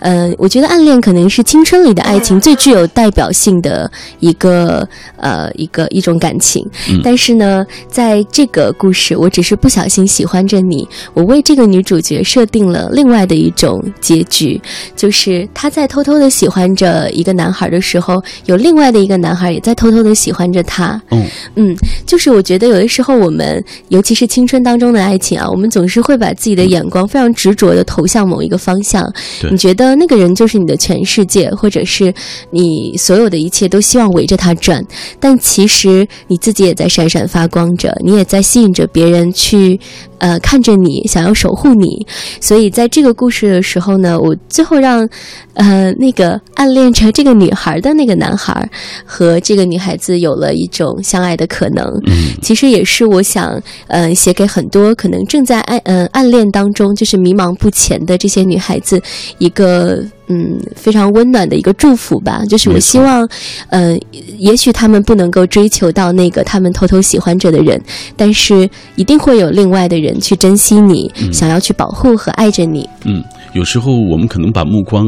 [0.00, 4.88] 嗯，我觉得暗恋可能是青春里的爱情最具有代表性的一个
[5.18, 6.66] 呃一个一种感情。
[7.04, 14.58] 但是呢，在这个故事，我只是不小心喜欢着你，我为这个女主角设定了另外的一种结局，
[14.96, 17.41] 就是她在偷偷的喜欢着一个男。
[17.42, 21.00] 男孩的时候，有另外的一个男孩也在偷偷的喜欢着他。
[21.10, 21.26] 嗯
[21.56, 21.76] 嗯，
[22.06, 29.12] 就是我觉得有的时候我们，尤其是青春当中的爱情啊，我们总是会把自己的眼光非常执着的投向某一个方向。
[29.50, 32.14] 你觉得那个人就是你的全世界，或者是
[32.50, 34.84] 你所有的一切都希望围着他转，
[35.18, 39.80] 但其实你自己也在闪闪发光着，你也在吸引着别人去。
[40.22, 42.06] 呃，看着你，想要守护你，
[42.40, 45.08] 所以在这个故事的时候呢，我最后让，
[45.54, 48.70] 呃，那个暗恋着这个女孩的那个男孩
[49.04, 51.84] 和这个女孩子有了一种相爱的可能。
[52.06, 59.02] 嗯，其实也是我想，呃，写给很多可能正在暗，嗯，暗恋当中，就是迷茫不前的这些女孩子
[59.38, 60.04] 一个。
[60.32, 63.28] 嗯，非常温暖的一个祝福吧，就是我希望，
[63.68, 64.00] 嗯，
[64.38, 67.78] 也许他们不能够追求到那个他们偷偷喜欢着的人，
[68.16, 68.66] 但是
[68.96, 72.88] 一定会有另外的人去珍惜你，想要去保护和爱着你。
[73.04, 75.04] 嗯，有时候我们可能把目光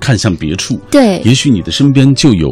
[0.00, 2.50] 看向别处，对，也许你的身边就有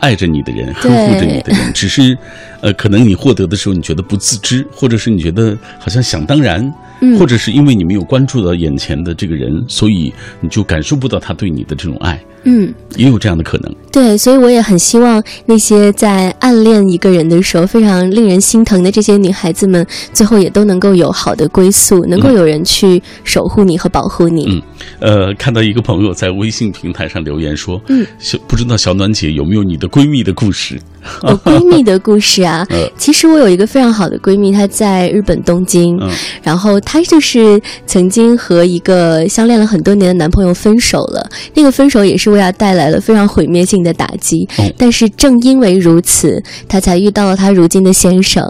[0.00, 2.18] 爱着你的人，呵护着你的人，只是，
[2.60, 6.72] 呃，可能你获得的时候你觉得不自知，或者是你觉得好像想当然。
[7.18, 12.22] 或者是因为你没有关注到眼前的这个人，所以你就感受不到他对你的这种爱。
[12.44, 13.72] 嗯，也有这样的可能。
[13.92, 24.46] 对，所以我也很希望那些在暗恋一个人的时候非常令人心疼的这些女孩子们，最后也都能够有好的归宿，能够有人去守护你和保护你。
[24.48, 24.62] 嗯，
[24.98, 30.80] 呃，看到一个朋友在微信平台上留言说：“嗯，小不知道小暖姐有没有你的闺蜜的故事？”
[31.22, 32.66] 我 闺蜜的故事啊，
[32.98, 35.96] 其实我有一个非常好的闺蜜，她在日本东京，
[36.42, 42.32] 然后她就是曾经和一个相恋了很多年的男朋友分手了，那个分手也是。
[42.32, 48.42] 为她带来了非常毁灭性的打击，但是正因为如此，她才遇到了她如今的先生，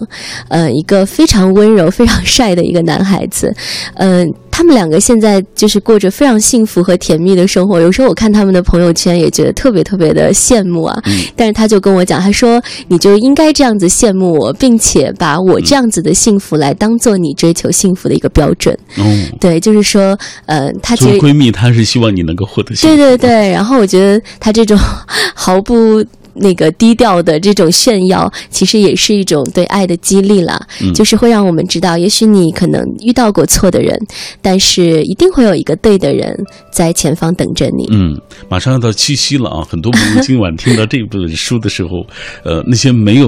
[0.46, 3.52] 呃，一个非常温柔、非常帅的一个男孩子，
[3.94, 4.32] 嗯。
[4.52, 7.80] 他们两个现在就是过着非常幸福和甜蜜的生活。
[7.80, 10.96] 有时候我看他们的朋友圈，也觉得特别特别的羡慕啊。
[11.06, 18.78] 嗯但是他就跟我讲，他说你就应该这样子羡慕我，并且把我这样子的幸福来当做你追求幸福的一个标准。
[18.98, 23.02] 嗯，对，就是说，呃，他其实闺蜜，她是希望你能够获得幸对福。
[23.02, 24.78] 对对对，然后我觉得她这种
[25.34, 26.04] 毫不。
[26.34, 30.60] 那个低调的这种炫耀，其实也是一种对爱的激励啦。
[30.80, 33.98] 嗯就是会让我们知道，也许你可能遇到过错的人，
[34.40, 36.34] 但是一定会有一个对的人
[36.70, 37.88] 在前方等着你。
[37.90, 38.18] 嗯，
[38.48, 39.62] 马上要到七夕了啊！
[39.68, 42.04] 很多朋友今晚听到这本书的时候，
[42.44, 43.26] 呃，那些没有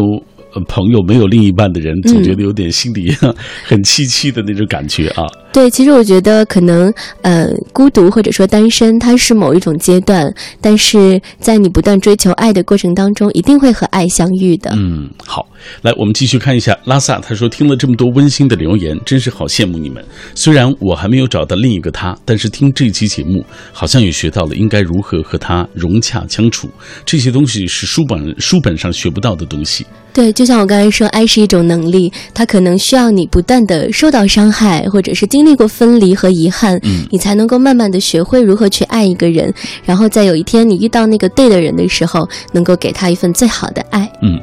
[0.55, 3.11] 呃朋友、没有另一半的人，总觉得有点心里、
[3.65, 5.27] 很凄凄的那种感觉啊。
[5.55, 14.73] 对，其实我觉得可能，呃，孤独或者说单身，它是某一种阶段，但是在你不断追求爱的过程当中，一定会和爱相遇的。
[14.75, 15.47] 嗯，好，
[15.83, 17.21] 来，我们继续看一下拉萨。
[17.21, 20.05] 他说，听了这么多温馨的留言，真是好羡慕你们。
[20.35, 26.69] 虽然我还没有找到另一个他，但是听这期节目，好像也学到了应该如何和他融洽相处。
[27.07, 29.87] 这些东西是书本书本上学不到的东西。
[30.13, 39.53] 对，就像我刚才说，爱是一种能力，它可能需要你不断的受到伤害，或者是经历过分离和遗憾，嗯你才能够慢慢的学会如何去爱一个人，
[39.85, 44.11] 然后在有一天你遇到那个对的人的时候，能够给他一份最好的爱。
[44.23, 44.41] 嗯，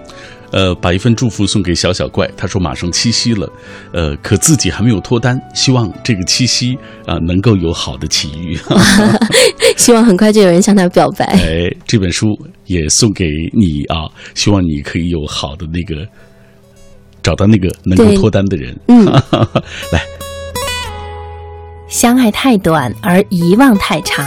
[0.51, 2.29] 呃，把一份祝福送给小小怪。
[2.35, 3.49] 他说马上七夕了，
[3.93, 8.57] 呃，可自己还没有脱单，希望这个七夕啊、能够有好的奇遇。
[9.77, 11.25] 希望很快就有人向他表白。
[11.25, 12.27] 哎，这本书
[12.65, 16.05] 也送给你啊，希望你可以有好的那个
[17.23, 18.77] 找到那个能够脱单的人。
[18.87, 19.05] 嗯，
[19.91, 20.03] 来，
[21.91, 24.25] 相爱太短，而遗忘太长。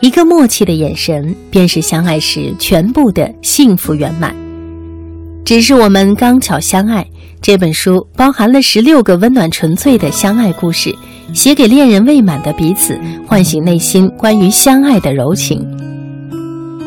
[0.00, 4.34] 一个默契的眼神，便是相爱时全部的幸福圆满。
[5.44, 7.06] 只是我们刚巧相爱。
[7.40, 10.92] 这本书包含了十六个温暖纯粹的相爱故事，
[11.32, 15.64] 写给恋人未满的彼此，唤醒内心关于相爱的柔情。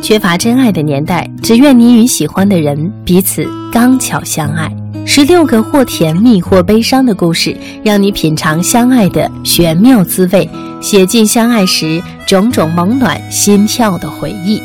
[0.02, 4.70] 缺乏真爱的年代，只愿你与喜欢的人彼此刚巧相爱。
[5.06, 10.50] 十六个或甜蜜或悲伤的故事，让你品尝相爱的玄妙滋味，
[10.82, 14.62] 写尽相爱时种种懵暖心跳的回忆。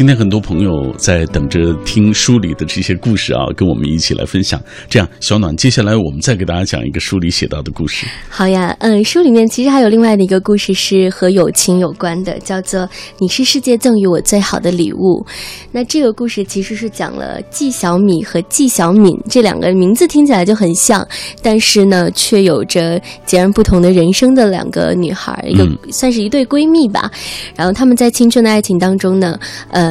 [0.00, 4.58] 今天很多朋友在等着听书里的这些故事啊，跟我们一起来分享。
[4.88, 8.06] 这样，小暖，接下来我们再给大家讲一个书里写到的故事。
[8.30, 12.88] 好呀，嗯，书里面其实还有另外的一个故事是和友情有关的，叫做
[13.20, 15.22] “你是世界赠予我最好的礼物”。
[15.70, 21.06] 那这个故事其实是讲了纪小米和纪小敏这两个名字听起来就很像，
[21.42, 27.10] 但是呢，却有着截然不同的人生的两个女孩，一个、嗯算是一对闺蜜吧。
[27.54, 29.89] 然后她们在青春的爱情当中呢，呃。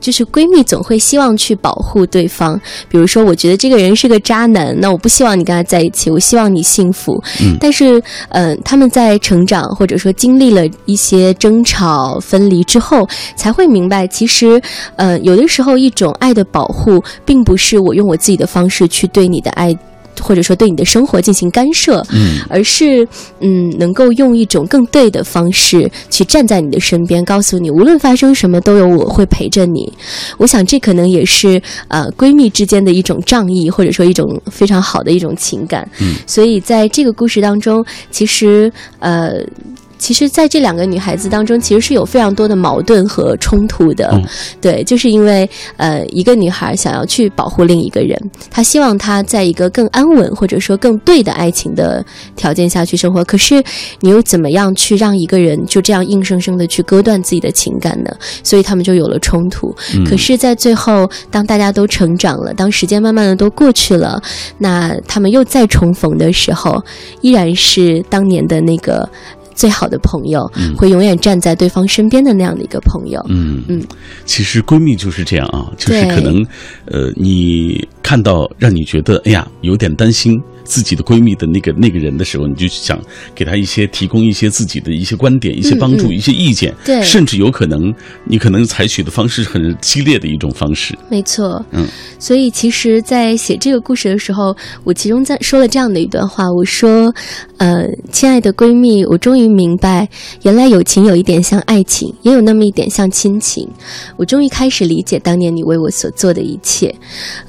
[0.00, 7.22] 就是闺蜜总会希望去保护对方，比如说，我觉得这个人是个渣男，那我不希望你跟他在一起，我希望你幸福。
[7.40, 14.60] 嗯但是，嗯、他们在成长或者说经历了一些争吵、分离之后，才会明白，其实，
[14.96, 19.72] 呃，有的时候一种爱的保护，并不是我用我自己的方式去对你的爱。
[20.22, 23.06] 或者说对你的生活进行干涉，嗯而是
[23.40, 29.92] 嗯，能够用一种更对的方式去站在你的身边，告诉你无论发生什么都有我会陪着你。
[30.38, 35.88] 我想这可能也是呃闺蜜之间的一种仗义，或者说一种非常好的一种情感。
[36.00, 39.44] 嗯，所以在这个故事当中，其实呃。
[40.02, 44.10] 其实，在这两个女孩子当中，其实是有非常多的矛盾和冲突的。
[44.12, 44.24] 嗯
[44.60, 48.18] 对，就是因为呃，一个女孩想要去保护另一个人，
[48.50, 53.22] 她希望她在一个更安稳或者说更对的爱情的条件下去生活。
[53.24, 53.62] 可是，
[54.00, 58.10] 你又怎么样去让一个人就这样硬生生的去割断自己的情感呢？
[58.42, 59.72] 所以他们就有了冲突。
[59.94, 64.20] 嗯可是，在最后，当大家都成长了，当时间慢慢的都过去了，
[64.58, 66.82] 那他们又再重逢的时候，
[67.20, 69.08] 依然是当年的那个
[69.54, 70.74] 最好的朋友，嗯。
[70.76, 73.24] 会永远站在对方身边的那样的一个朋友。
[73.28, 73.62] 嗯。
[73.68, 73.82] 嗯，
[74.24, 76.44] 其实闺蜜就是这样啊，就是可能，
[76.86, 83.00] 呃，你看到让你觉得哎呀有点担心自己的闺蜜的那个那个人的时候，你就想
[83.34, 87.02] 给她一些提供一些自己的一些观点、一些帮助、嗯一些意见，对。
[87.02, 87.92] 甚至有可能
[88.24, 91.86] 你可能采取的方式很激烈的一种方式，没错，嗯，
[92.18, 97.12] 所以其实，在写这个故事的时候，我其中在说了这样的一段话，我说，
[97.58, 100.08] 呃，亲爱的闺蜜，我终于明白，
[100.42, 103.68] 原来友情有一点像爱情，也有那么一点像亲情。
[104.16, 106.94] 我终于开始理解当年你为我所做的一切。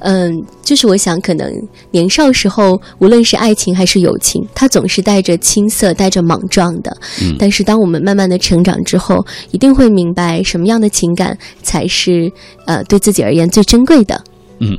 [0.00, 1.50] 嗯，就是我想，可能
[1.90, 6.90] 年少时候，无无论是爱情还是友情，它总是带着青涩、带着莽撞的。
[7.22, 12.32] 嗯但是当我们慢慢的成长之后，一定会明白什么样的情感才是
[12.66, 14.20] 呃对自己而言最珍贵的。
[14.58, 14.76] 嗯，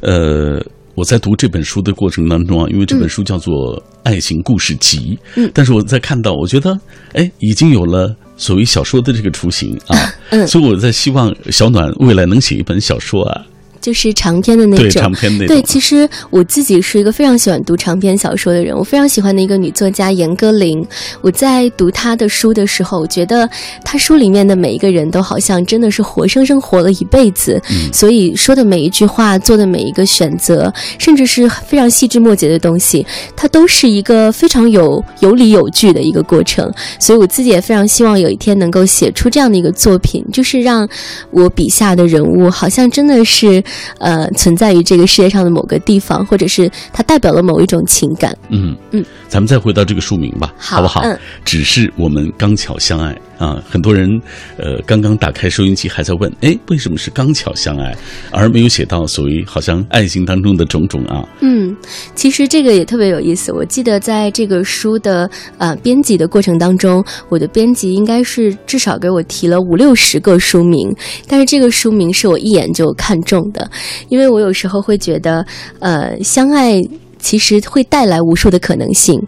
[0.00, 0.64] 呃，
[0.94, 4.98] 我在读这本书的过程当中啊，因为这本书叫做《爱情故事集》，
[5.34, 6.78] 嗯但是我在看到，我觉得，
[7.12, 9.98] 哎，已经有了所谓小说的这个雏形啊，
[10.30, 13.42] 嗯所以我在希望小暖未来能写一本小说啊，
[13.84, 15.12] 就是长篇的那对，种长。
[15.12, 18.74] 篇那种，对，其实我自己是一个非常喜欢读长篇小说的人。
[18.74, 20.82] 我非常喜欢的一个女作家严歌苓。
[21.20, 23.46] 我在读她的书的时候，我觉得
[23.84, 33.06] 她书里面的每一个人都好像真的是活生生活了一辈子，嗯所以说的每一句话，做的每一个选择，甚至是非常细枝末节的东西，
[33.36, 36.72] 它都是一个非常有有理有据的一个过程。
[36.98, 40.88] 所以我自己也非常希望有一天能够写出这样的一个作品，就是让
[41.30, 43.62] 我笔下的人物好像真的是
[43.98, 48.36] 呃存在于这个世界上的某个地方，或者是它代表了某一种情感。
[48.48, 51.00] 嗯嗯，咱们再回到这个书名吧，好不好？
[51.02, 53.62] 嗯只是我们刚巧相爱啊！
[53.68, 54.08] 很多人
[54.56, 57.94] 呃刚刚打开收音机还在问，哎，为什么是刚巧相爱，
[58.30, 61.28] 而没有写到所谓好像爱情当中的种种啊？
[61.40, 61.76] 嗯，
[62.14, 63.52] 其实这个也特别有意思。
[63.52, 70.90] 我记得在这个书的呃编辑的过程当中，我的编辑应该是至少给我提了五六十个书名，
[71.28, 73.70] 但是这个书名是我一眼就看中的，
[74.08, 75.44] 因为我有时候会觉得，
[75.80, 76.80] 呃，相爱。
[77.24, 79.18] 其实会带来无数的可能性，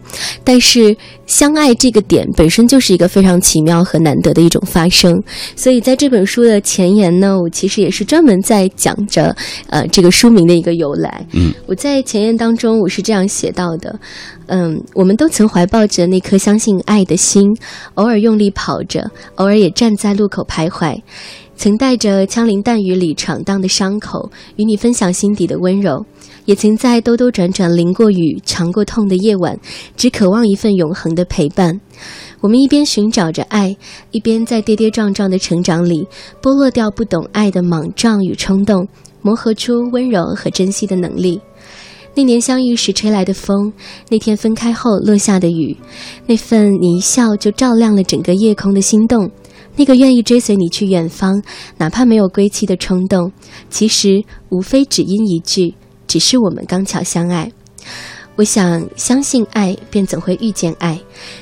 [0.43, 0.95] 但是
[1.25, 5.19] 相爱这个点本身就是一个非常奇妙和难得的一种发生。
[5.55, 9.35] 所以在这本书的前言呢，我其实也是专门在讲着，
[9.69, 11.25] 呃，这个书名的一个由来。
[11.33, 13.99] 嗯，我在前言当中我是这样写到的，
[14.45, 17.51] 嗯，我们都曾怀抱着那颗相信爱的心，
[17.95, 21.01] 偶尔用力跑着，偶尔也站在路口徘徊。
[21.57, 26.05] 曾带着枪林弹雨里闯荡的伤口，与你分享心底的温柔；
[26.45, 29.59] 也曾在兜兜转转、淋过雨、尝过痛的夜晚，
[29.97, 31.81] 只渴望一份永恒的陪伴。
[32.41, 33.75] 我们一边寻找着爱，
[34.11, 36.07] 一边在跌跌撞撞的成长里，
[36.43, 38.87] 剥落掉不懂爱的莽撞与冲动，
[39.23, 41.41] 磨合出温柔和珍惜的能力。
[42.13, 43.73] 那年相遇时吹来的风，
[44.09, 45.75] 那天分开后落下的雨，
[46.27, 49.29] 那份你一笑就照亮了整个夜空的心动，
[49.77, 51.41] 那个愿意追随你去远方，
[51.77, 53.31] 哪怕没有归期的冲动，
[53.69, 55.73] 其实无非只因一句，
[56.07, 57.49] 只是我们刚巧相爱。
[58.35, 60.99] 我想，相信爱，便总会遇见爱。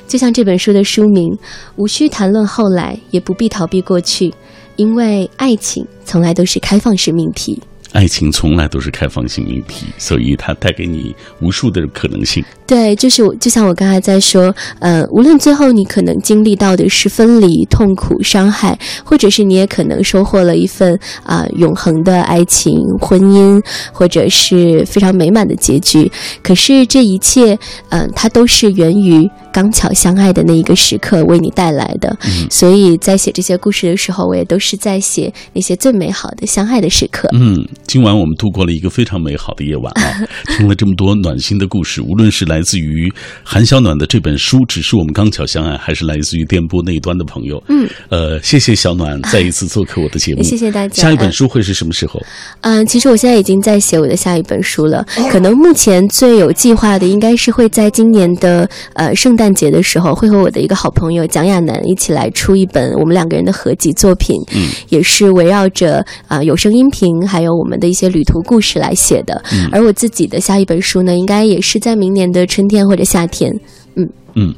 [0.07, 1.37] 就像这本书的书名，
[1.75, 4.33] 无需谈论后来，也不必逃避过去，
[4.75, 7.61] 因为爱情从来都是开放式命题。
[7.95, 12.43] 爱情从来都是开放性命题，所以它带给你无数的可能性。
[12.67, 26.11] 对，就是我，就像我刚才在说，呃，无论最后你可能经历到的是分离、痛苦、伤害，或者是你也可能收获了一份啊、永恒的爱情、婚姻，或者是非常美满的结局。
[26.43, 27.57] 可是这一切，
[27.89, 32.09] 嗯、它都是源于刚巧相爱的那一个时刻为你带来的。
[32.25, 32.45] 嗯。
[32.51, 37.29] 所以在写这些故事的时候，我也都是在写那些最美好的相爱的时刻。
[37.31, 40.27] 嗯，今晚我们度过了一个非常美好的夜晚啊，
[40.57, 43.09] 听了这么多暖心的故事，无论是来自于
[43.43, 51.03] 韩小暖的这本书《只是我们刚巧相爱》，还是来自于电波那一端的朋友，嗯，呃，谢谢小暖再一次做客我的节目，谢谢大家。
[51.03, 52.21] 下一本书会是什么时候？
[52.61, 69.41] 嗯，其实我现在已经在写我的下一本书了，可能目前最有计划的应该是会在今年的呃圣诞节的时候，会和我的一个好朋友蒋亚楠一起来出一本我们两个人的合集作品，嗯，也是围绕着啊、有声音频还有我们的一些旅途故事来写的。
[69.51, 73.51] 嗯而我自己的下一本书呢，应该也是在明年的春天或者夏天。
[73.95, 74.53] 嗯嗯，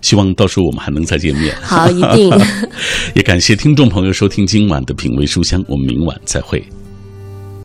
[0.00, 1.54] 希望到时候我们还能再见面。
[1.60, 2.30] 好，一定。
[3.14, 6.62] 也感谢听众朋友收听今晚的品味书香，我们明晚再会。